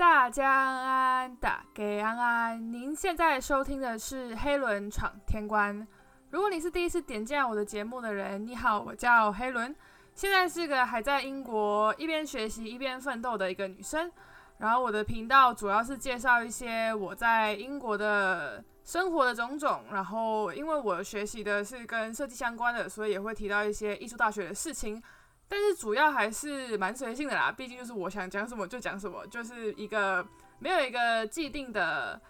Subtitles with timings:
[0.00, 2.72] 大家安安，大家安安。
[2.72, 5.86] 您现在收听的是黑轮闯天关。
[6.30, 9.76] 如果你是第一次点进来我的节目的人，你好，我叫黑轮，
[10.14, 14.10] 现在是个还在英国一边学习一边奋斗的一个女生。
[14.56, 19.84] 然后我的频道主要是介绍一些我在英国的生活的种种。
[19.92, 25.02] 然后因为我学习的是跟设计相关的，所以也会提到一些艺术大学的事情。
[25.50, 30.24] 但是主要还是蛮随性的啦，毕竟就是我想讲什么就讲什么，就是一个
[30.60, 32.20] 没有一个既定的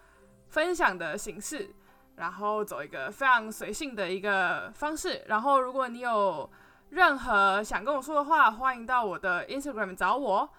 [0.47, 1.69] 分享的形式，
[2.15, 5.23] 然后走一个非常随性的一个方式。
[5.27, 6.49] 然后如果你有
[6.89, 10.49] 任何想跟我说的话，欢迎到我的 Instagram 找我。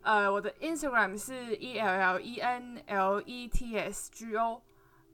[0.00, 4.62] 呃，我的 Instagram 是 e l l e n l e t s g o。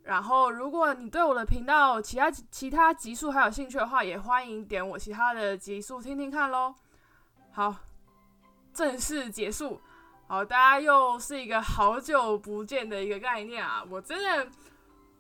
[0.05, 6.73] 然后如果你对我的频道其他其他集数还有兴趣的话，也欢迎点我其他的集数听听看喽。
[7.55, 7.77] 好，
[8.73, 9.79] 正式结束。
[10.27, 13.85] 好，大家又是一个好久不见的一个概念啊！
[13.91, 14.51] 我真的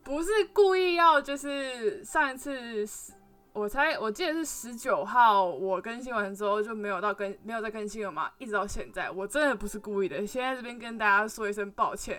[0.02, 3.12] 不是故意要，就是上一次十
[3.52, 10.26] 我才我记得是十九号我更新完之后就没有到更没有再更新了嘛，一直到现在，我真的不是故意的。
[10.26, 12.18] 现在这边跟大家说一声抱歉，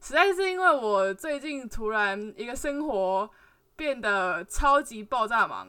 [0.00, 3.30] 实在是因为我最近突然一个生活
[3.76, 5.68] 变得超级爆炸忙，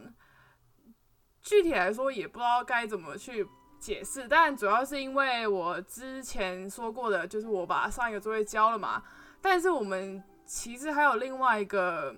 [1.44, 3.48] 具体来说也不知道该怎么去。
[3.84, 9.04] 解释，但主要是因为我之前说过的，就是我把上一个作业交了嘛。
[9.42, 12.16] 但是我们其实还有另外一个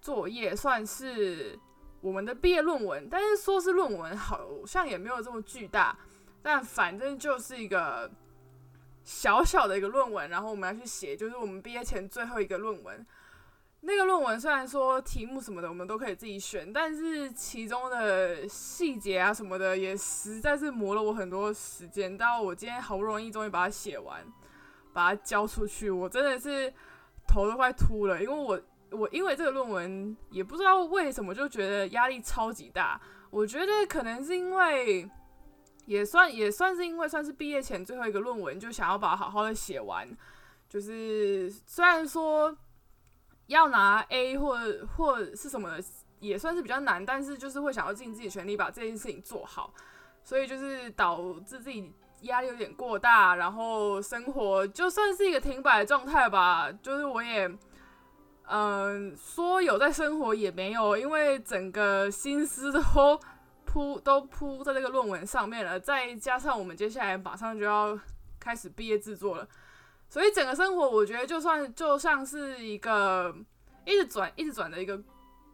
[0.00, 1.58] 作业，算是
[2.00, 3.08] 我们的毕业论文。
[3.10, 5.98] 但是说是论文，好像也没有这么巨大。
[6.40, 8.08] 但反正就是一个
[9.02, 13.04] 小小的一个论文，然后我们要去写，就是我们毕业前最后一个论文。
[13.84, 22.16] 那个论文虽然说题目什么的我们都可以自己选，但是其中的细节啊什么的也实在是磨了我很多时间。
[22.16, 24.24] 到我今天好不容易终于把它写完，
[24.92, 26.72] 把它交出去，我真的是
[27.26, 28.60] 头都快秃了，因为我
[28.96, 33.00] 我因为这个论文也不知道为什么就觉得压力超级大。
[33.30, 35.10] 我觉得可能是因为
[35.86, 40.08] 也算也算是因为算是毕业前最后一个论文，就想要把它好好的写完。
[40.68, 42.56] 就是虽然说。
[43.46, 44.58] 要拿 A 或
[44.96, 45.84] 或是什么的，
[46.20, 49.72] 也算是比较难，但是就是会想要尽自己全力把这件事情做好，
[50.22, 51.92] 所以就是导致自己
[52.22, 56.70] 压力有点过大，然后生活就算是一个停摆的状态吧。
[56.70, 57.50] 就是我也，
[58.44, 62.80] 嗯，说有在生活也没有，因为整个心思都
[63.64, 67.98] 扑都扑在这个论文上面了，再加上我们接下来马上就要
[68.38, 69.48] 开始毕业制作了。
[70.12, 73.34] 所以整个生活，我觉得就算就像是一个
[73.86, 75.02] 一直转、一直转的一个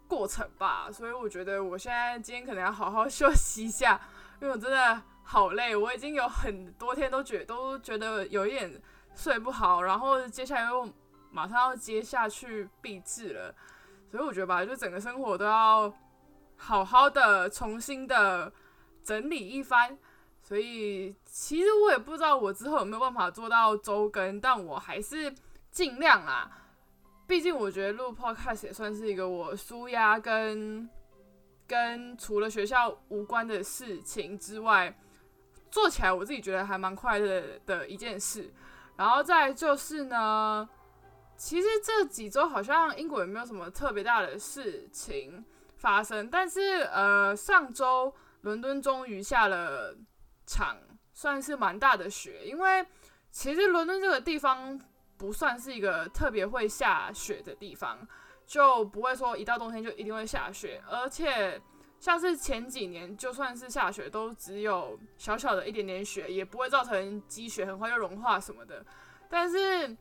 [0.08, 0.91] 过程吧。
[0.91, 4.00] 所以我觉得我现在今天可能要好好休息一下，
[4.42, 5.76] 因为我真的好累。
[5.76, 8.82] 我已经有很多天都觉都觉得有一点
[9.14, 10.92] 睡不好，然后接下来又
[11.30, 13.54] 马上要接下去闭制了。
[14.10, 15.94] 所以我觉得吧，就整个生活都要
[16.56, 18.52] 好好的重新的
[19.04, 19.96] 整理一番。
[20.48, 25.31] 所以其实我也不知道我之后有没有办法做到周更，但我还是
[25.70, 26.50] 尽量啦。
[27.26, 30.88] 毕竟我觉得录 podcast 也算是一个我舒压跟
[31.66, 34.98] 跟除了学校无关的事情之外，
[35.70, 38.50] 做起来我自己觉得还蛮快乐的一件事。
[38.97, 40.66] 然后再就是呢，
[41.37, 45.44] 其实这几周好像英国也没有什么特别大的事情
[45.76, 49.94] 发生，但是呃，上周伦敦终于下了。
[50.48, 50.78] 场
[51.12, 52.84] 算是蛮大的雪，因为
[53.31, 54.81] 其实伦敦这个地方
[55.19, 57.98] 不算是一个特别会下雪的地方，
[58.47, 60.82] 就不会说一到冬天就一定会下雪。
[60.88, 61.60] 而且
[62.00, 68.84] 像是前几年，就算是下雪，都只有小小的一点点雪，也不会造成积雪很快就融化什么的。
[69.28, 69.94] 但是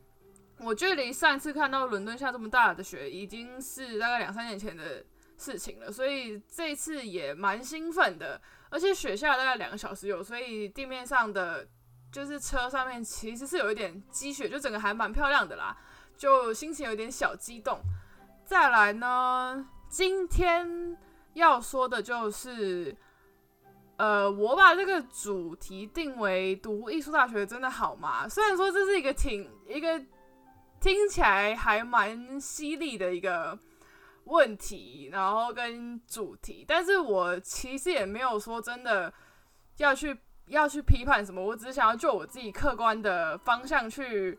[0.60, 5.04] 我距离上一次看到伦敦下这么大的雪，已经是大概两三年前的
[5.36, 8.40] 事情了，所以这次也蛮兴奋的。
[8.70, 11.66] 而且雪下了大概两个小时有，所以地面上的
[12.12, 15.76] 就是车上面其实是有一点积雪，就整个还蛮漂亮的啦，
[16.16, 17.80] 就心情有点小激动。
[18.44, 20.96] 再来呢，今天
[21.34, 22.96] 要说的就是，
[23.96, 28.28] 呃，我把这个主题定为读艺术大学真的好吗？
[28.28, 29.98] 虽然说这是一个挺一个
[30.80, 33.58] 听起来还蛮犀利的一个。
[34.28, 39.12] 问题，然后跟主题，但是我其实也没有说真的
[39.78, 40.16] 要去
[40.46, 44.38] 要去批判什么，我只是想要就我自己客观的方向去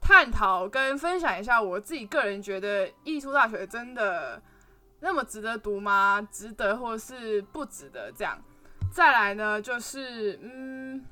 [0.00, 4.42] 探讨跟分享一下我自己个人觉得艺术大学真的
[5.00, 6.26] 那么值得读吗？
[6.30, 8.10] 值得或是不值得？
[8.12, 8.42] 这样
[8.92, 11.06] 再来呢，就是嗯，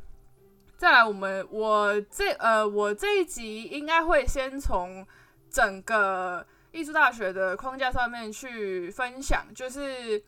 [0.76, 5.06] 再来，我们我这呃，我这一集应该会先从
[5.50, 10.22] 整个艺术大学的框架上面去分享，就是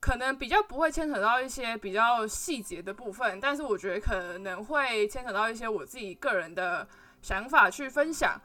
[0.00, 6.86] 可能比较不会牵扯到一些比较细节的部分，但是我觉得可能会牵扯到一些我自己个人的
[7.22, 8.40] 想法去分享。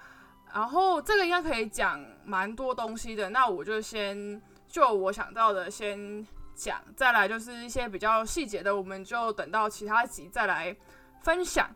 [0.54, 6.26] 然后这个应该可以讲蛮多东西的，那我就先就我想到的先
[6.56, 10.76] 讲，再来就是一些比较细节的，我们就等到其他集再来
[11.22, 11.70] 分享。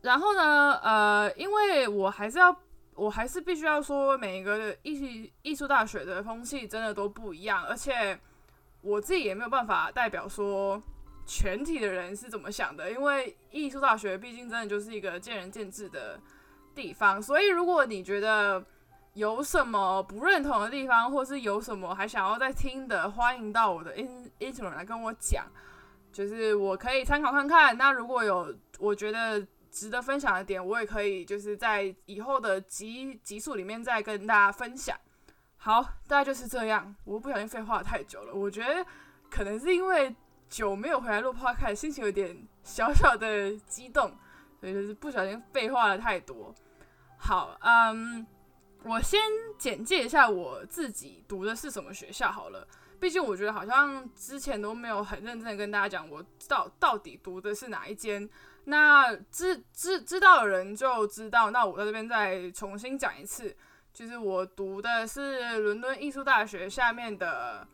[0.00, 2.56] 然后呢，呃，因为我还是要，
[3.02, 8.18] 我还是必须要说，每一个艺艺术大学的风气真的都不一样，而且
[8.80, 10.80] 我自己也没有办法代表说
[11.26, 16.20] 全体的人是怎么想的，因为艺术大学毕竟真的就是一个见仁见智的。
[16.74, 18.64] 地方，所以如果你觉得
[19.12, 25.44] 有什么不认同的地方，或是有什么还想要再听的，欢迎到我的 in Instagram 来跟我讲，
[26.10, 27.76] 就是我可以参考看看。
[27.76, 34.96] 那如果有我觉得值得分享的点，我也可以就是在以后的集集数里面再跟大家分享。
[35.56, 36.94] 好，大概就是这样。
[37.04, 38.84] 我不小心废话太久了，我觉得
[39.30, 40.14] 可能是因为
[40.50, 44.16] 久没有回来录 podcast，心情有点小小的激动。
[44.60, 46.54] 所以就是不小心废话了太多。
[47.16, 48.24] 好，嗯，
[48.84, 49.20] 我先
[49.58, 52.68] 简介一下我自己读的是什么学校好了。
[53.00, 58.28] 毕竟我觉得好像之前都没有很认真的跟大家讲，我到到底读的是哪一间。
[58.64, 61.50] 那知知知道的人就知道。
[61.50, 63.56] 那我在这边再重新讲一次，
[63.92, 67.66] 就是我读的是伦敦艺术大学下面的，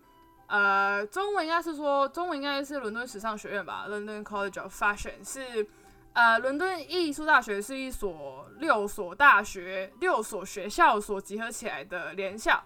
[0.46, 5.66] 呃，中文应该是说中文应该是伦敦时尚学院吧，London College of Fashion 是。
[6.14, 12.60] 呃，伦敦艺术大学是一所六所大学、六所学校所集合起来的联校。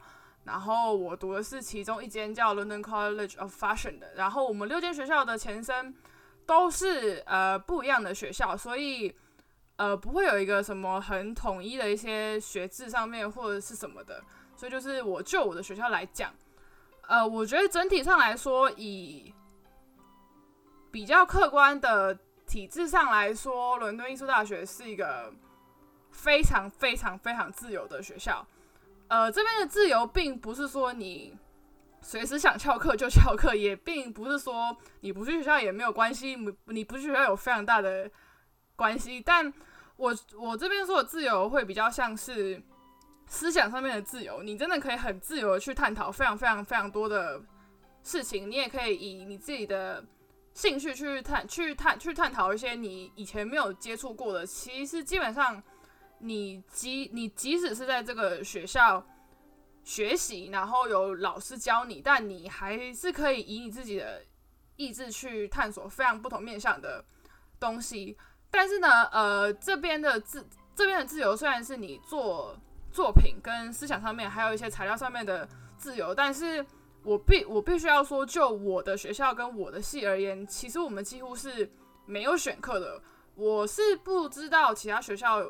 [0.45, 4.15] 然后我读的是其中一间叫 London College of Fashion 的。
[4.15, 5.95] 然后我们六间学校的前身
[6.47, 9.15] 都是呃不一样的学校，所以
[9.77, 14.23] 呃不会有一个什么很统一的一些学制上面或者是什么的。
[14.57, 16.33] 所以就是我就我的学校来讲，
[17.09, 19.35] 呃，我觉得整体上来说，以
[20.91, 22.19] 比较客观的。
[22.45, 25.33] 体制上来说，伦敦艺术大学是一个
[26.11, 28.47] 非常非常非常自由的学校。
[29.09, 31.35] 呃，这边的自由并不是说你
[32.03, 38.11] 随时想翘课就翘课，也并不是说你不去学校也没有关系，你不去学校有非常大的
[38.77, 39.21] 关系。
[39.25, 39.51] 但
[39.97, 42.61] 我我这边说的自由会比较像是
[43.27, 47.41] 思想上面的自由，你真的可以很自由的去探讨非常非常非常多的
[48.03, 50.05] 事情，你也可以以你自己的。
[50.55, 55.63] 兴趣去探去探去探讨一些你以前没有接触过的，其实基本上
[56.19, 59.03] 你即你即使是在这个学校
[59.85, 64.23] 学习，然后有老师教你，但你还是可以以你自己的
[64.77, 67.05] 意志去探索非常不同面向的
[67.61, 68.17] 东西。
[68.51, 72.57] 但是呢，呃，这边的自这边的自由虽然是你做
[72.91, 76.65] 作品跟思想上面，还有一些材料上面的自由，但是。
[77.05, 81.69] 我必我必须要说，就我的学校跟我的系而言，其实我们几乎是
[82.07, 83.03] 没有选课的。
[83.35, 85.45] 我是不知道其他学校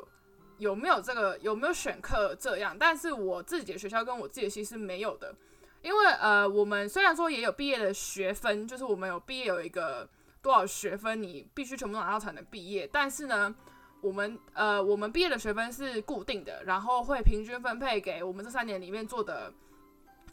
[0.57, 5.33] 有没有这个有没有选课这样，但是我自己的学校跟我自己的系是没有的。
[5.81, 10.07] 因为呃，我们虽然说也有毕业的学分，就是我们有毕业有一个
[10.41, 12.89] 多少学分，你必须全部拿到才能毕业。
[12.91, 13.53] 但是呢，
[14.01, 19.51] 我们呃，我们毕业的学分是固定的，然后会平均分配给我们这三年里面做的。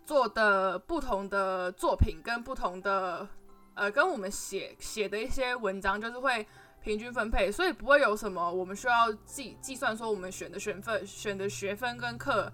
[0.06, 3.28] 做的不同的作品跟不同的
[3.74, 6.44] 呃，跟我们写写的一些文章，就是会
[6.82, 12.52] 平均分配，所以不会有什么我们需要计计算说我们选的学分、选的学分跟课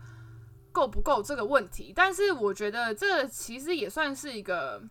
[0.73, 1.93] 够不够这个问题。
[1.95, 4.83] 但是我觉得这其实也算是一个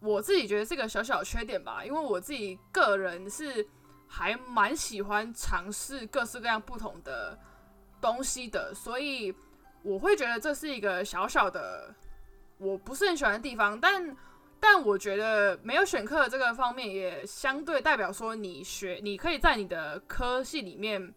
[0.00, 3.66] 我自己觉得是个小小缺点吧，因为我自己个人是
[4.06, 7.38] 还蛮喜欢尝试各式各样不同的
[8.00, 9.34] 东西的，所以。
[9.84, 11.92] 我会觉得这是一个小小的
[12.56, 14.16] 我不是很喜欢的地方，但
[14.64, 21.12] 但我觉得没有选课这个方面也相对代表说你学你可以在你的科系里面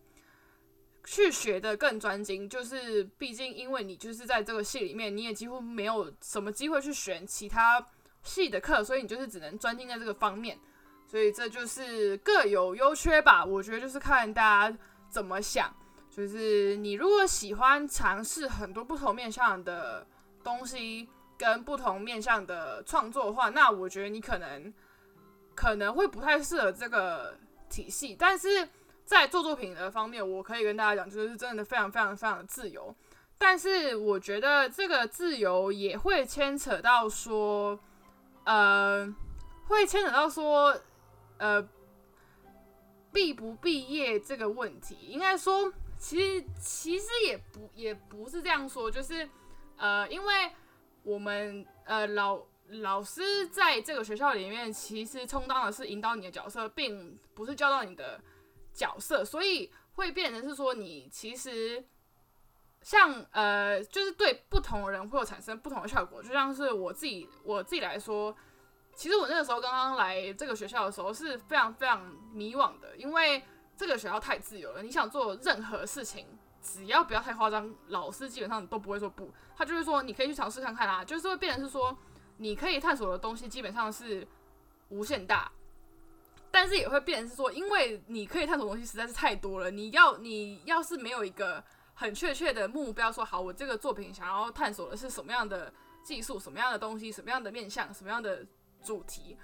[1.03, 7.85] 去学的更专精，就是毕竟因为你就是在这个系里面，你也几乎没有什么机会去选其他
[8.23, 10.57] 系的课，所以你就是只能专精在这个方面，
[11.05, 13.45] 所以这就是各有优缺吧。
[13.45, 15.71] 我觉得就是看大家怎么想。
[16.09, 20.07] 就是你如果喜欢尝试很多不同面向的
[20.43, 24.73] 东西跟不同面向的创作的话，那我觉得你可能
[25.55, 27.37] 可能会不太适合这个
[27.69, 28.15] 体系。
[28.17, 28.67] 但是
[29.03, 32.95] 在做作品的方面，我可以跟大家讲，就是真的非常非常非常的自由。
[33.37, 37.79] 但是我觉得这个自由也会牵扯到说，
[38.45, 39.05] 呃，
[39.67, 40.75] 会牵扯到说，
[41.37, 41.67] 呃。
[43.13, 49.25] 毕不毕业这个问题，应该说，其实其实也不也不是这样说，就是
[49.77, 50.51] 呃，因为
[51.05, 58.19] 我们呃老老师在这个学校里面，其实充当的是引导你的角色，并不是教导你的
[58.73, 61.85] 角色，所以会变成是说，你其实
[62.81, 68.35] 像呃，就是对不同人会有产生不同的效果，就像是我自己我自己来说。
[68.95, 73.43] 其实我那个时候刚刚来这个学校的时候是非常非常迷惘的，因为
[73.75, 74.81] 这个学校太自由了。
[74.81, 76.25] 你想做任何事情，
[76.61, 79.29] 只要不要太夸张，老师基本上都不会说不。
[79.55, 81.97] 他就是说你可以去尝试看看啊，就是会变成是说
[82.37, 84.27] 你可以探索的东西基本上是
[84.89, 85.51] 无限大，
[86.51, 89.71] 但是也会变成是说，因为你可以探索的东西实在是太多了。
[89.71, 98.45] 你要你要是没有一个很确切的目标，说好我这个作品想要探索的是什么样的技术、什么样的东西、什么样的面向、什么样的。
[98.83, 99.35] 主题，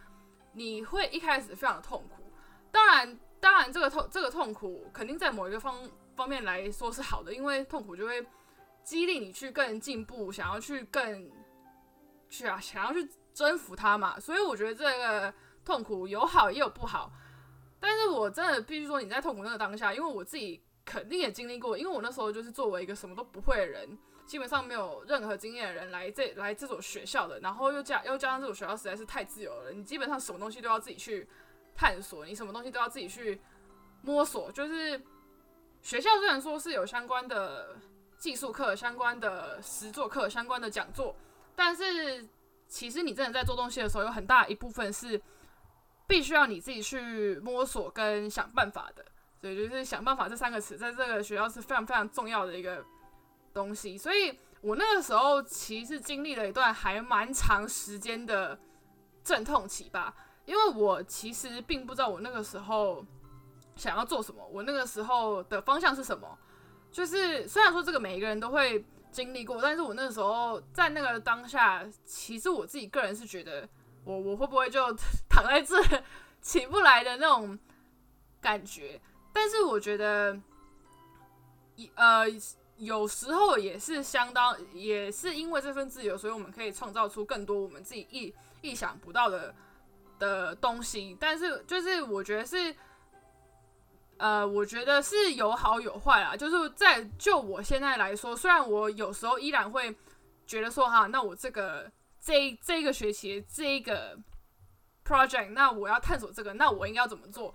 [0.53, 2.31] 你会一开始非常的痛苦。
[2.71, 8.23] 当然，当然，这个痛这个痛苦肯定在某一个方方面来说是好的，因为痛苦就会
[8.83, 11.31] 激励你去更进步，想要去更
[12.29, 14.19] 去啊，想要去征服它嘛。
[14.19, 15.33] 所以我觉得这个
[15.63, 17.11] 痛苦有好也有不好。
[17.79, 23.97] 但是我真的必须说，你在痛苦那个当下，因为我自己肯定也经历过，因为我那时候就是作为一个什么都不会的人。
[24.23, 31.27] 基本上没有任何经验的人来这来这所学校的，然后又加又加上这所学校实在是太自由了，你基本上什么东西都要自己去
[31.75, 33.41] 探索，你什么东西都要自己去
[34.03, 34.49] 摸索。
[34.51, 35.01] 就是
[35.81, 37.75] 学校虽然说是有相关的
[38.21, 41.15] 技术课、相关的实作课、相关的讲座，
[41.55, 42.25] 但是
[42.67, 45.19] 其实你真的在做东西的时候，有很大一部分是
[46.05, 49.03] 必须要你自己去摸索跟想办法的。
[49.41, 52.85] 所以就是想办法这三个词，在这个学校是非常非常重要的一个。
[53.53, 58.57] 东西，所以我那个时候其实经历了一段还蛮长时间的
[59.25, 63.05] 阵痛期吧，因为我其实并不知道我那个时候
[63.75, 66.39] 想要做什么，我那个时候的方向是什么。
[66.91, 73.67] 就是虽然说这个每一个人都会经历过，但是我那时候在那个当下，其实我自己个人是觉得，
[74.03, 74.93] 我我会不会就
[75.29, 75.75] 躺在这
[76.41, 77.57] 起不来的那种
[78.39, 78.99] 感觉。
[79.33, 80.39] 但是我觉得，
[81.95, 82.25] 呃。
[82.77, 89.53] 有时候也是相当，也是因为这份自由，所以我们可以创造出更多我们自己意意想不到的
[90.17, 91.15] 的东西。
[91.19, 92.75] 但是，就是我觉得是，
[94.21, 96.35] 呃，我觉得是有好有坏啊。
[96.35, 99.95] 就是在就我现在来说，虽然我有时候依然会
[100.45, 104.17] 觉得说，哈，那我这个这这个学期这个
[105.03, 107.53] project，那我要探索这个，那我应该要怎么做？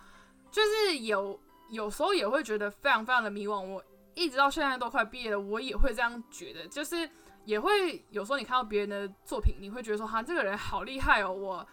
[0.50, 3.60] 就是有有时候也会觉得非常非常的迷惘。
[3.60, 3.82] 我。
[4.18, 7.06] 一直到现在都快毕业了，我也会这样觉得，就是
[7.44, 11.68] 也会有时候你看到别人的作品，你会觉得说，哈，这个人好厉害哦，我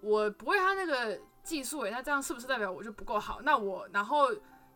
[0.00, 3.40] 我不会他那个技术诶，那这样是不是代表我就不够好？
[3.42, 4.28] 那我然后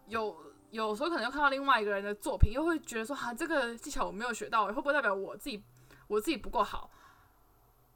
[0.07, 0.37] 有
[0.71, 5.61] 有时候可能又看到另外一个人的作品，又会觉得说，哈，这个技巧我没有学到，会不会代表我自己
[6.07, 6.89] 我自己不够好？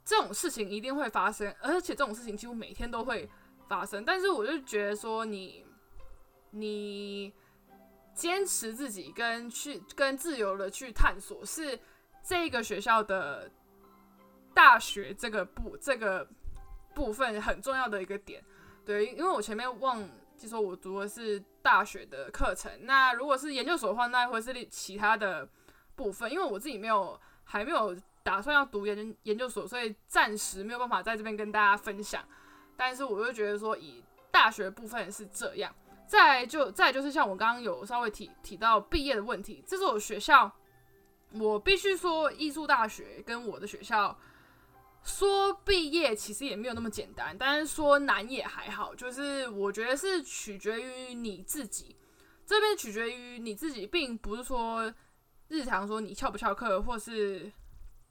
[0.04, 3.30] 这种事情一定会发生，而且这种事情几乎每天都会
[3.68, 4.04] 发生。
[4.04, 5.64] 但是我就觉得说，你
[6.50, 7.32] 你。
[8.14, 11.80] 坚持自己跟去跟自由的去探索，是
[12.22, 13.50] 这个学校的
[14.52, 16.28] 大学这个部这个
[16.94, 18.44] 部分很重要的一个点。
[18.84, 20.02] 对，因为我前面忘
[20.36, 22.70] 记说，我读的是大学的课程。
[22.82, 25.48] 那如果是研究所的话，那会是其他的
[25.94, 26.30] 部分。
[26.30, 32.24] 因为我自己没有还没有打算要读研究研究所，所以暂时没有办法在这边跟大家分享。
[32.76, 35.72] 但是我就觉得说，以大学部分是这样。
[36.06, 40.50] 再就再就是像我刚刚有稍微提提到毕业的问题，这所学校，
[41.30, 44.18] 我必须说艺术大学跟我的学校
[45.04, 51.96] 说毕业其实也没有那么简单，但是说难也还好，就是我觉得是取决于你自己，
[52.46, 54.92] 这边取决于你自己，并不是说
[55.48, 57.52] 日常说你翘不翘课，或是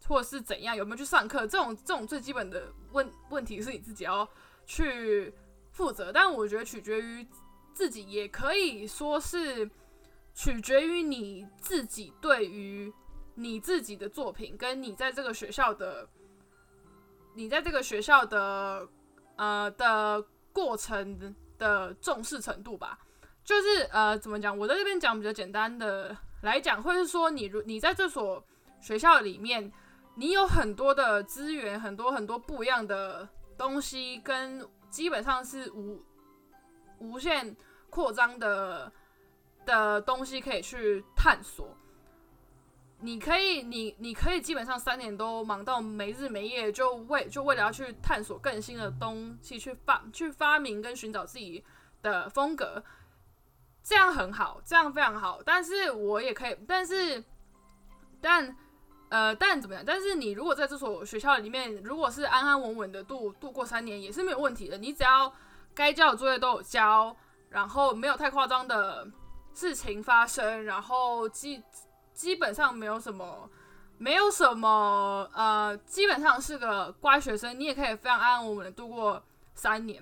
[0.07, 4.27] 或是怎样有没有去上课，这种这种最基本的问问题是你自己要
[4.65, 5.33] 去
[5.71, 7.27] 负责，但我觉得取决于。
[7.74, 9.67] 自己也可以说是
[10.36, 12.91] 取决于你自己对于
[13.36, 16.07] 你自己的作品，跟你在这个学校的，
[17.33, 18.88] 你在这个学校的
[19.35, 20.21] 呃的
[20.53, 23.00] 过程的重视程度吧。
[23.43, 24.57] 就是呃，怎么讲？
[24.57, 28.43] 我在这边讲比较简单的来讲，会是说你如你在这所
[28.79, 29.71] 学校里面，
[30.15, 36.03] 你有很多的资源，很多很多不一样的东西，跟基本上是无。
[37.00, 37.57] 无限
[37.89, 38.91] 扩张的
[39.65, 41.75] 的东西可以去探索。
[43.01, 51.63] 你可以，你你可以基本上三年都忙到没日没夜，就为就为了要去探索更新的东西，去发去发明跟寻找自己
[52.01, 52.84] 的风格，
[53.84, 55.41] 这样很好，这样非常好。
[55.43, 57.24] 但是我也可以，但是，
[58.22, 58.55] 但，
[59.10, 59.84] 呃，但怎么样？
[59.86, 64.77] 但是你如果在这所学校里面，如果是安安稳稳的度度过三年，也是没有问题的。
[64.77, 65.34] 你只要
[65.74, 67.15] 该交的作业都有交，
[67.50, 69.08] 然后没有太夸张的
[69.53, 71.62] 事情发生，然后基
[72.13, 73.49] 基本上没有什么。
[73.97, 79.21] 没有什么，呃，基本上是个乖学生，你也可以非常安安稳稳的度过
[79.53, 80.01] 三年。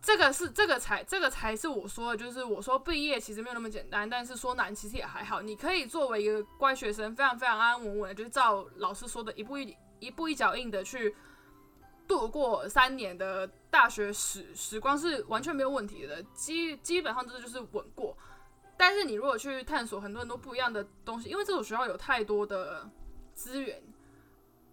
[0.00, 5.42] 这个是这个才这个才是我说的，就是我说毕业其实没有那么简单，但是说难其实也还好。
[5.42, 11.16] 你可以作为一个乖学生，非常非常安安稳稳的，就是照老师说的一步一一步一脚印的去
[12.06, 16.22] 度过三年的大学时时光，是完全没有问题的。
[16.32, 18.16] 基基本上这就是稳过。
[18.76, 22.90] 但是你如果去探索很多很多不一样的东西，因为这所学校有太多的
[23.34, 23.82] 资源，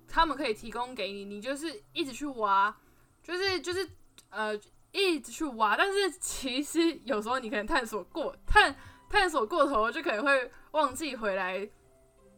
[0.07, 2.75] 他们可以提供给你，你就是一直去挖，
[3.23, 3.87] 就是就是
[4.29, 4.59] 呃
[4.91, 5.77] 一直去挖。
[5.77, 8.75] 但是其实有时候你可能探索过探
[9.09, 11.69] 探索过头，就可能会忘记回来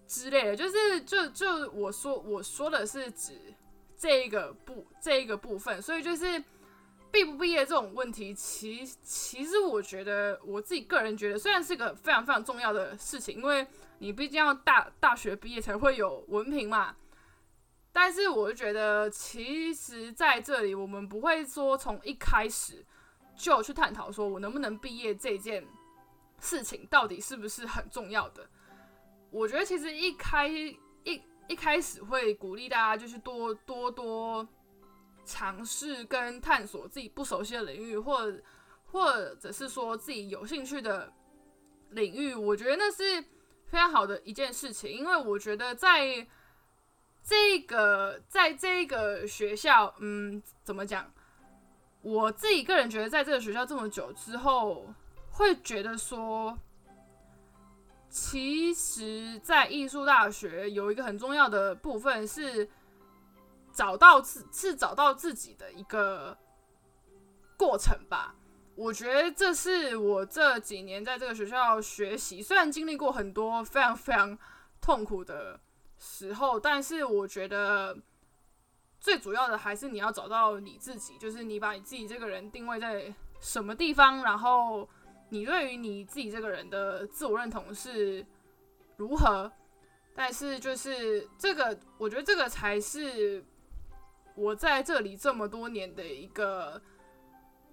[0.08, 0.56] 之类的。
[0.56, 3.54] 就是就就我说我说的是指
[3.98, 6.44] 这一个部这一个部分，所以就是。
[7.14, 13.68] 毕不毕业这种问题，其其实我觉得我自己个人觉得，虽然是个非常非常重要的事情，因为
[14.00, 16.96] 你毕竟要大大学毕业才会有文凭嘛。
[17.92, 22.84] 但是我就觉得，其实在这里我们不会说从一开始
[23.36, 25.64] 就去探讨说我能不能毕业这件
[26.40, 28.50] 事情到底是不是很重要的。
[29.30, 30.76] 我觉得其实一开一
[31.48, 34.48] 一开始会鼓励大家就是多多多。
[35.26, 38.34] 尝试跟探索自己不熟悉的领域，或
[38.86, 41.12] 或者是说自己有兴趣的
[41.92, 43.22] 领域，我觉得那是
[43.66, 44.92] 非常好的一件事情。
[44.92, 46.28] 因为我觉得在
[47.24, 51.12] 这个在这个学校，嗯，怎么讲？
[52.02, 54.94] 我自己个人觉得，在这个学校这么久之后，
[55.32, 56.58] 会觉得说，
[58.10, 62.70] 其实，在艺术大学有一个很重要的部分是。
[63.74, 66.38] 找到自是找到自己的一个
[67.58, 68.36] 过程吧。
[68.76, 74.36] 我觉得这是我这几年在这个学校学习，虽然经历过很多非常非常
[74.82, 75.60] 痛苦的
[76.00, 77.96] 时候，但是我觉得
[79.00, 84.90] 最主要的还是你要找到你自己，就是你把你自己这个人定位在什么地方，然后
[85.30, 88.26] 你对于你自己这个人的自我认同是
[88.98, 89.52] 如何。
[90.16, 93.46] 但是就是这个，我觉得这个才是。
[94.36, 96.82] 我在这里这么多年的一个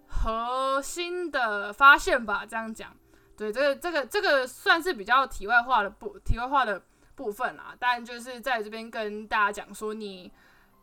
[0.07, 2.94] 核心的发现吧，这样讲，
[3.37, 6.83] 对这个这个这个算是比较题外话的部题外话的
[7.14, 7.75] 部分啦。
[7.79, 10.31] 但就是在这边跟大家讲说，你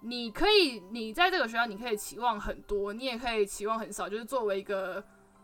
[0.02, 5.04] 你可以你在这个学校，你可以期望很多，你也可以期望很少，就是作为一个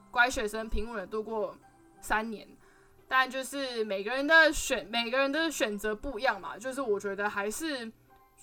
[0.10, 1.56] 乖学生，平稳的度过
[2.02, 2.48] 三年。
[3.08, 7.92] 但就是每个人的选每个人的选择不一样嘛，就是我觉得还是。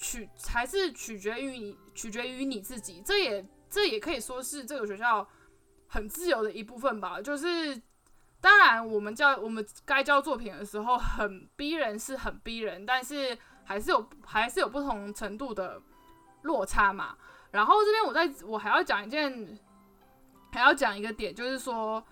[0.00, 3.02] 取还是取决于你，取决于你自己。
[3.04, 5.28] 这也这也可以说是这个学校
[5.88, 7.20] 很自由的一部分吧。
[7.20, 7.78] 就是
[8.40, 15.80] 当然，我们教我们该交作品的时候很逼人，是很逼人，但是还是有还是有不同程度的
[16.42, 17.14] 落差嘛。
[17.50, 19.58] 然后这边我在我还要讲一件，
[20.50, 22.02] 还要讲一个点，就是说，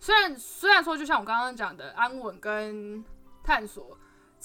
[0.00, 3.04] 虽然虽然说就像我刚刚讲的，安稳跟
[3.44, 3.96] 探索。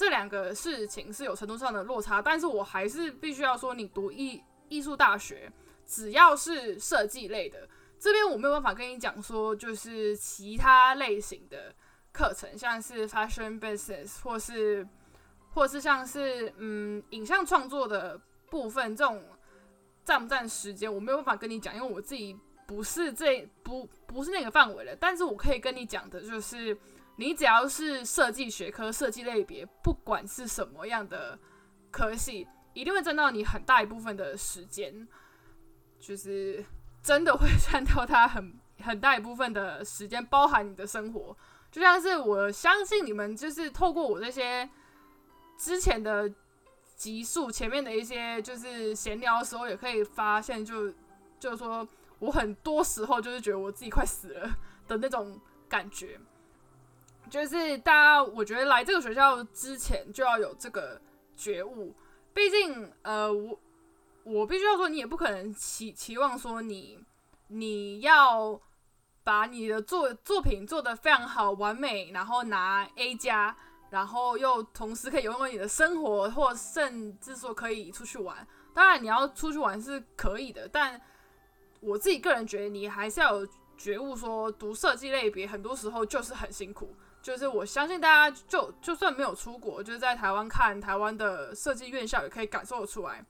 [0.02, 5.48] 这两个事情是有程度上的落差，但是我还是必须要说，你读艺艺术大学，
[5.86, 11.72] 只要是设计类的，这边我没有办法跟你讲说，就是其他类型的
[12.12, 14.88] 课程，像是 fashion business 或是
[15.52, 19.24] 或是像是嗯影像创作的部分，这种
[20.04, 22.36] 占不占时间，我没有办法跟你讲，因为我自己
[22.66, 26.76] 不是这不不是那个范围的，但是我可以跟你讲的就是。
[27.18, 31.38] 你只要是设计学科、设计类别，不管是什么样的
[31.92, 35.08] 科系，一定会占到你很大一部分的时间，
[36.00, 36.64] 就是
[37.04, 41.38] 真的会占到它很很大一部分的时间，包含你的生活。
[41.70, 44.68] 就像是我相信你们，就是透过我这些
[45.58, 46.30] 之前的
[46.96, 50.92] 集数、前面的一些就是闲聊的时候，也可以发现，就
[51.40, 51.88] 就是说
[52.20, 54.50] 我很多时候就是觉得我自己快死了
[54.88, 56.20] 的那种感觉。
[57.32, 61.02] 就是大家，我觉得来这个学校之前就要有这个
[61.38, 61.96] 觉悟。
[62.34, 63.58] 毕竟，呃，我
[64.26, 67.00] 我必须要说，你也不可能期期望说你
[67.48, 68.60] 你要
[69.24, 73.56] 把你的作作品做得非常好、完美，然后拿 A 加，
[73.92, 78.46] 然后又同时可以拥有你的生活，或甚至说可以出去玩。
[78.74, 81.00] 当然，你要出去玩是可以的，但
[81.80, 83.48] 我自己个人觉得，你还是要有。
[83.78, 86.96] 觉悟说，读设计类别很多时候就是很辛苦。
[87.22, 93.24] 就是我相信大家就就算没有出国，就是在台湾看台湾的设计院校，也可以感受得出来，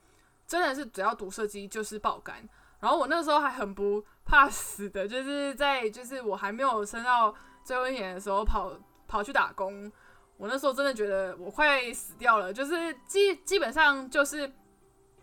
[0.47, 2.47] 真的是只要读设计就是爆肝。
[2.79, 8.73] 然后我那时候还很不怕死的，就是在就是我还没有升到最后一年的时候跑
[9.07, 9.91] 跑去打工。
[10.37, 14.51] 我那时候真的觉得我快死掉了，就是基基本上就是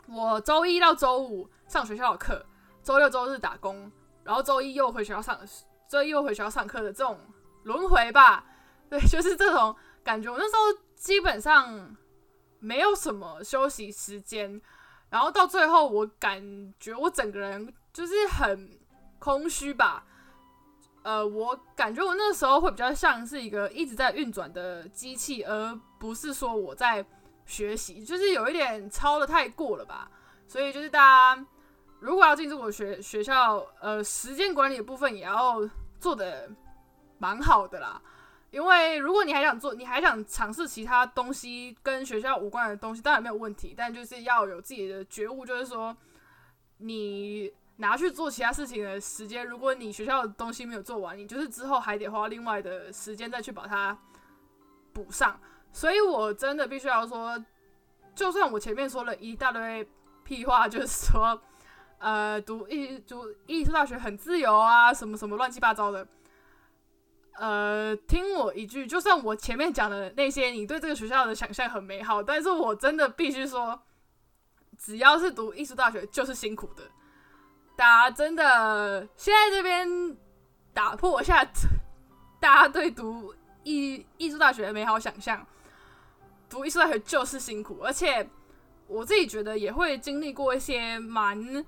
[0.06, 2.46] 我周一到周五上学校的课，
[2.84, 3.90] 周六周日打工，
[4.22, 5.40] 然后周一又回学校上，
[5.88, 7.18] 周一又回学校上课的这种
[7.64, 8.44] 轮回吧。
[8.90, 10.30] 对，就是这种感觉。
[10.30, 11.96] 我那时候基本上
[12.58, 14.60] 没有什么休息时间，
[15.10, 16.42] 然后到最后，我感
[16.80, 18.78] 觉我整个人就是很
[19.18, 20.04] 空虚吧。
[21.02, 27.04] 呃，我感觉我那时候会比较像是一个一直在运转的机器，而不是说我在
[27.46, 30.10] 学习，就是有一点超的太过了吧。
[30.46, 30.98] 所以就是大
[31.34, 31.46] 家
[32.00, 35.60] 如果要进入我学学校，呃，时间管理的部分也要
[36.00, 36.50] 做的
[37.18, 38.02] 蛮好的啦。
[38.50, 43.74] 因为如果你还想做，你还想尝试其他东西跟学校无关的东西，当然没有问题。
[43.76, 45.94] 但就是要有自己的觉悟，就是说，
[46.78, 53.96] 你拿去做其他事情的时间，如果你学校的东西没有做完，你就是之后还得花另外的时间再去把它
[54.94, 55.38] 补上。
[55.70, 57.38] 所以我真的必须要说，
[58.14, 59.86] 就算我前面说了一大堆
[60.24, 61.38] 屁话，就是说，
[61.98, 66.08] 呃，读艺读艺术大学很自由啊，什么什么乱七八糟的。
[67.38, 73.80] 呃，听我一句，就算我前面讲的那些，你对这个学校的想象很美好，但是我真的必须说，
[74.76, 76.82] 只要是读艺术大学就是辛苦的。
[77.76, 80.16] 大家真的现在这边
[80.74, 81.44] 打破一下
[82.40, 85.46] 大家对读艺艺术大学的美好想象，
[86.50, 88.28] 读艺术大学就是辛苦，而且
[88.88, 91.64] 我自己觉得也会经历过一些蛮。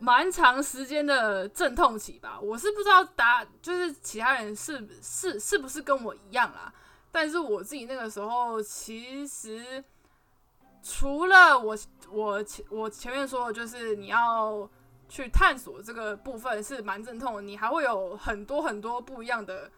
[0.00, 6.70] 蛮长时间的阵痛期吧，我是不知道答就是其他人是是是不是跟我一样啦，
[7.10, 9.82] 但是我自己那个时候其实
[10.82, 11.78] 除了我
[12.10, 14.68] 我前我前面说的就是你要
[15.08, 19.70] 去探索这个部分是蛮阵痛，你还会有很多很多不一样的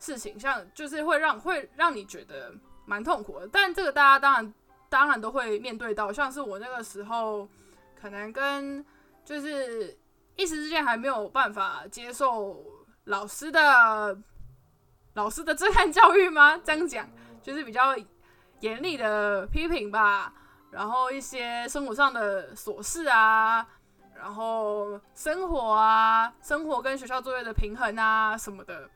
[0.00, 2.52] 事情，像就是会让会让你觉得
[2.84, 4.54] 蛮痛苦的，但这个大家当然
[4.88, 7.46] 当然都会面对到，像是我那个时候
[7.94, 8.84] 可能跟。
[9.28, 9.94] 就是
[10.36, 12.64] 一时之间还没有办法接受
[13.04, 14.18] 老师的
[15.12, 16.58] 老师的震撼教育吗？
[16.64, 17.06] 这样讲
[17.42, 17.94] 就是比较
[18.60, 20.32] 严厉的批评吧。
[20.70, 23.66] 然后一些生活上的琐事啊，
[24.14, 28.88] 然后生活啊，生活跟学校作业的平衡啊什么的。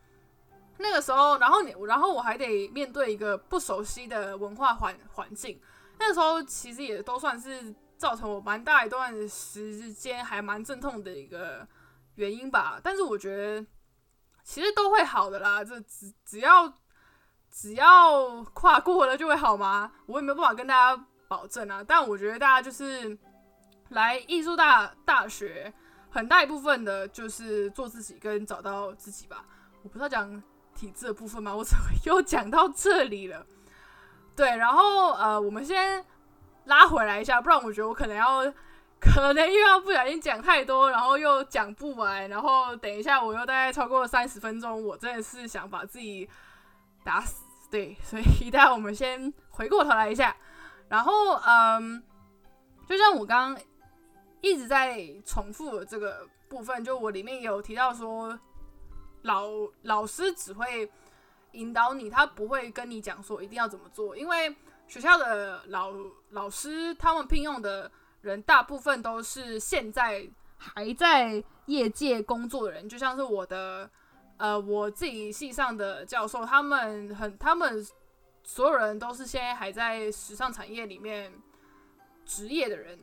[0.78, 5.60] 那个时候，然后你，然后我还得面对一个不熟悉的文化环环境。
[5.98, 7.74] 那个时候其实也都算是。
[8.02, 11.64] 造成我蛮大一段时间还蛮阵痛的一个
[12.16, 13.64] 原因吧，但是我觉得
[14.42, 16.74] 其实都会好的啦，这只只要
[17.48, 19.92] 只要跨过了就会好吗？
[20.06, 23.16] 我也没有办法跟大家保证啊，但我觉得大家就是
[23.90, 25.72] 来艺术大大学，
[26.10, 29.44] 很大一部分的就是做自己跟找到自己吧。
[29.84, 30.42] 我不是要讲
[30.74, 31.54] 体质的部分吗？
[31.54, 33.46] 我怎么又讲到这里了？
[34.34, 36.04] 对，然后呃，我们先。
[36.64, 38.44] 拉回来一下，不然我觉得我可能要，
[39.00, 46.28] 可能又要不小心讲太多，然后又讲不完，然后等一下我又大概超过三十分钟，我真的是想把自己
[47.02, 47.44] 打死。
[47.68, 50.36] 对，所以待会我们先回过头来一下，
[50.88, 52.00] 然后嗯，
[52.86, 53.64] 就像我刚刚
[54.40, 58.38] 一直在重复的这个部分，就我里面有提到说，
[59.22, 59.48] 老
[59.82, 60.88] 老师只会
[61.52, 64.54] 引导你，他不会跟你讲说一定要怎么做，因为。
[64.92, 65.90] 学校的老
[66.32, 70.28] 老师，他们聘用的人大部分都是现在
[70.58, 73.88] 还在业界工作的人，就像是我的，
[74.36, 77.82] 呃，我自己系上的教授，他们很，他们
[78.44, 81.32] 所有人都是现在还在时尚产业里面
[82.26, 83.02] 职业的人，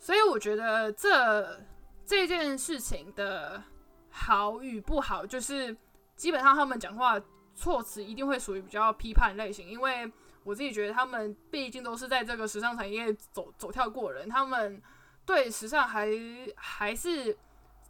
[0.00, 1.60] 所以我觉得这
[2.04, 3.62] 这件事情的
[4.10, 5.76] 好与不好，就是
[6.16, 7.22] 基本上他们讲话
[7.54, 10.10] 措辞一定会属于比较批判类型，因为。
[10.44, 14.80] 我自己觉得，他们毕竟都是在这个时尚产业走走跳过人，他们
[15.24, 16.08] 对时尚还
[16.56, 17.36] 还是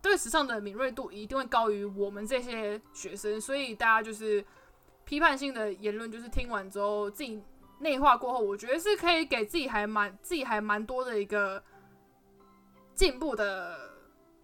[0.03, 4.45] 对时尚的敏锐度一定会高于我们这些学生，所以大家就是
[5.05, 7.43] 批判性的言论，就是听完之后自己
[7.79, 11.63] 内化过后，我觉得是可以给自己还蛮自己还蛮多的一个
[12.95, 13.97] 进步的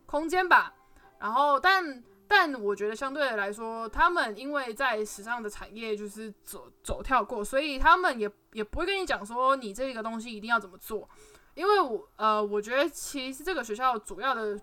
[0.06, 0.74] 空间吧。
[1.18, 2.02] 然后，但。
[2.28, 11.08] 但我觉得相对来说，他们因为在时尚的产业就是走走跳过，所以他们也也不会跟你讲说你这个东西一定要怎么做。
[11.54, 14.60] 因为我呃，我觉得其实这个学校主要的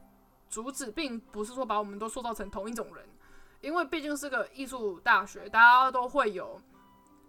[0.50, 3.04] 主旨并不是说把我们都塑造成同一种人，
[3.62, 6.62] 因为毕竟是个艺术大学，大家都会有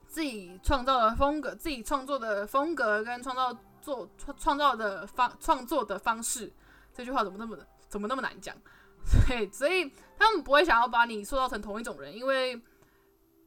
[0.06, 6.52] 自己创造的风格，自己创作的风格跟创造做创创造的方创作的方式。
[6.92, 7.56] 这句话怎么那么
[7.88, 8.54] 怎么那么难讲？
[9.26, 12.60] 对，所以他们不会想要把你塑造成同一种人，因为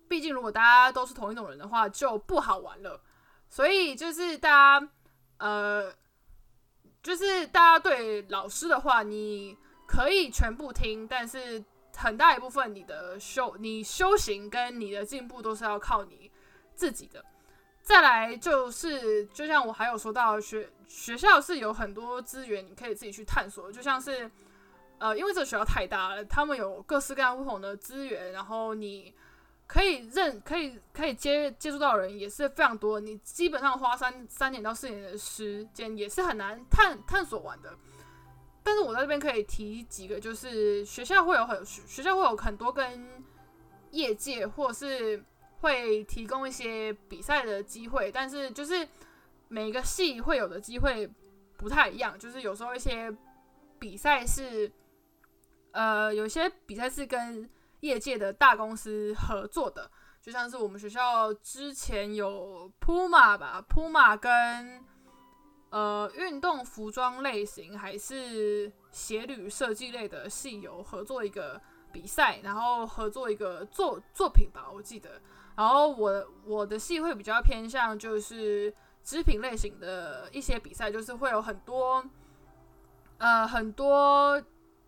[0.08, 3.02] 毕竟如果大家都是同一种人的话，就不好玩了。
[3.50, 4.89] 所以就是大家
[5.39, 5.93] 呃。
[7.04, 9.56] 就是大家对老师的话，你
[9.88, 11.63] 可以全部听，但是
[11.96, 16.30] 很大一部分你的修、你修行跟你的进步都是要靠你
[16.76, 17.24] 自己的。
[17.82, 23.72] 再来就是，就像我还有说到，学学校是有很多资源，你可以自己去探索。
[23.72, 24.30] 就像是
[25.00, 29.14] 呃，因为这个学校太大了，他们有各式各样不同的资源，然后你。
[29.70, 37.78] 可以认可以可以接接触到的人也是非常多，你基本上花三三年到四年的时间也是很难探探索完的。
[38.64, 43.22] 但是我在这边可以提几个，就是学校会有很学校会有很多跟
[43.92, 45.22] 业界或是
[45.60, 48.88] 会提供一些比赛的机会，但是就是
[49.50, 51.06] 每个系会有的机会
[51.58, 53.14] 不太一样，就是有时候一些
[53.80, 54.72] 比赛是
[55.78, 57.48] 呃有些比赛是跟
[57.82, 59.88] 业界的大公司合作的，
[60.20, 64.84] 就像是我们学校之前有 Puma 吧，Puma 跟
[65.70, 71.62] 呃运动服装类型还是鞋履设计类的系有合作一个
[71.92, 75.22] 比赛，然后合作一个作作品吧，我记得。
[75.56, 82.04] 然后我我的系会比较偏向就是织品类型的一些比赛，就是会有很多
[83.20, 84.42] 呃很多。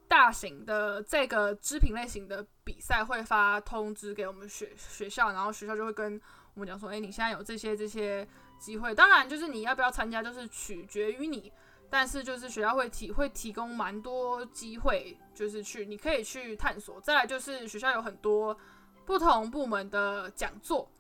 [0.10, 6.20] 大型的这个织品类型的比赛会发通知给我们学学校，然后学校就会跟
[6.56, 8.94] 我们讲说：“哎，你现在有这些这些机会。
[8.94, 11.54] 当然，就是你要不要参加，就是取决于你。
[11.92, 17.00] 但是就是学校会提会提供蛮多机会，就是去你可以去探索。
[17.02, 18.58] 再来就是学校有很多
[19.06, 20.92] 不同部门的讲座，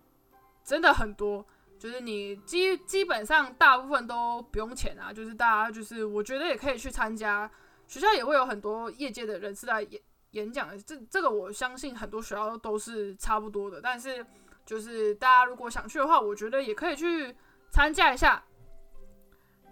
[0.64, 1.44] 真的很多。
[1.80, 7.50] 就是你基基本上大部分都不用钱啊，就是大家就是我觉得也可以去参加。”
[7.90, 10.00] 学校也会有很多业界的人士来演
[10.32, 13.82] 演讲，这这个我相信很多学校都是差不多的。
[13.82, 14.24] 但是
[14.64, 17.36] 就是大家如果想去的话，我觉得也可以去
[17.72, 18.44] 参加一下。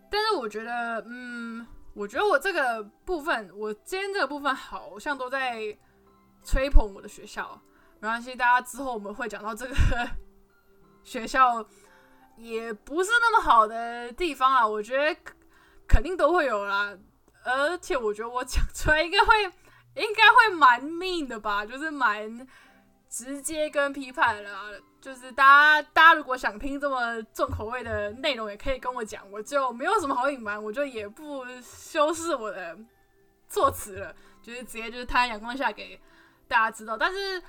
[0.09, 5.77] 但是我觉得，嗯，我觉得我这个部分，我今天这个部分好像都在
[6.43, 7.61] 吹捧我的学校。
[7.99, 9.75] 没关系，大家之后我们会讲到这个
[11.03, 11.63] 学校
[12.35, 14.67] 也不是那么好的地方啊。
[14.67, 15.21] 我觉得
[15.87, 16.97] 肯定都会有啦。
[17.47, 19.43] 而且我觉得我讲出来应该会，
[19.95, 22.45] 应该会蛮命的吧，就是蛮
[23.09, 24.81] 直接跟批判的。
[24.99, 32.77] 就是大家，大家如果想听这么重口味的内容，也可以跟我讲，我就没有什么好隐瞒，我就也不修饰我的
[33.47, 35.97] 措辞了，就是直接就是摊在阳光下给
[36.47, 36.97] 大家知道。
[36.97, 37.41] 但是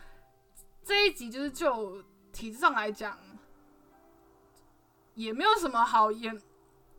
[0.85, 2.01] 这一集就是就
[2.33, 3.19] 体制上来讲，
[5.15, 6.33] 也没有什么好也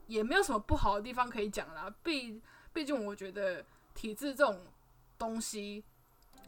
[0.07, 2.41] 也没有什么不好的地方可以讲啦，毕。
[2.79, 3.61] 毕竟我觉得
[3.93, 4.57] 体制这种
[5.17, 5.83] 东西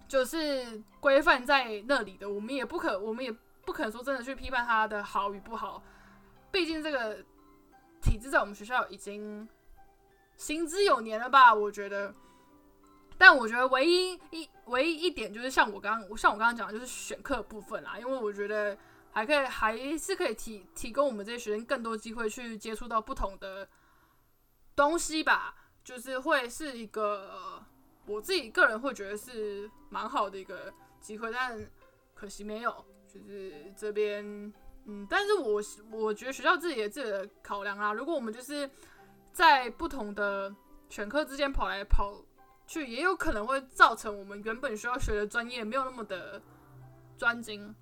[0.08, 3.30] 就是规范在那里的，我们也不可，我们也
[3.66, 5.84] 不可能说真的去批判它的好与不好。
[6.50, 7.18] 毕竟这个
[8.02, 9.46] 体制在我们学校已经
[10.38, 11.54] 行之有年了吧？
[11.54, 12.16] 我觉得，
[13.18, 18.78] 但我觉得唯一一唯一一点就是像我刚刚，像我刚刚讲的，就是选课部分啦，因为我觉得
[19.12, 23.68] 还可以，还是可以提提供我们这些学生更多机会去接触到不同的
[24.78, 25.56] 东西吧。
[25.92, 27.62] 就是会是一个
[28.06, 31.70] 我自己个人会觉得是蛮好的一个机会，但
[32.14, 32.86] 可惜没有。
[33.14, 34.24] 就是这边，
[34.86, 37.92] 嗯，但是我我觉得学校自己也自己的考量啊。
[37.92, 38.70] 如果我们就是
[39.34, 40.56] 在不同的
[40.90, 42.24] 选课之间跑来跑
[42.66, 46.42] 去，也有可能会造成我们原本需要学的专业没有那么的
[47.18, 47.76] 专精。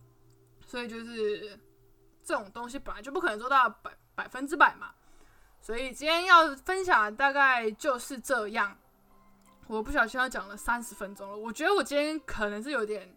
[0.65, 1.59] 所以就是
[2.23, 4.95] 这种东西本来就不可能做到百百分之百嘛。
[5.69, 8.75] 所以今天要分享大概就是这样，
[9.67, 11.37] 我不小心要讲了三十分钟了。
[11.37, 13.07] 我觉得我今天可能是有点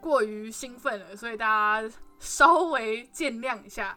[0.00, 1.46] 过于兴奋了，所以大
[1.80, 3.96] 家稍微见谅一下。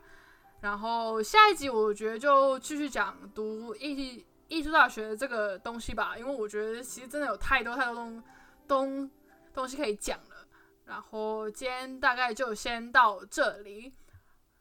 [0.59, 8.23] 然后下一集我觉得就继续讲读艺艺术大学这个东西吧，因为我觉得其实真的有太多太多东
[8.67, 9.11] 东
[9.55, 10.45] 东西可以讲了。
[10.85, 13.91] 然后今天大概就先到这里。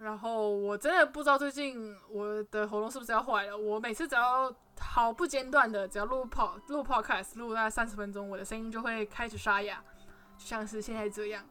[0.02, 3.56] 然后我真的不知道最近我的喉咙是不是要坏了。
[3.56, 9.82] 我每次只要毫不间断的，只要录跑录 podcast 录大概三十分钟，我的声音就会开始沙哑，
[10.38, 11.44] 就像是现在这样。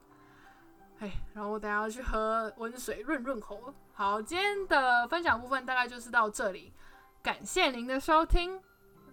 [0.97, 3.71] 哎，然后我等下要去喝温水润润喉。
[3.93, 6.73] 好，今天的分享部分大概就是到这里，
[7.21, 8.59] 感谢您的收听，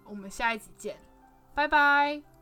[0.03, 0.97] 我们下一集见。
[1.53, 2.36] 拜拜。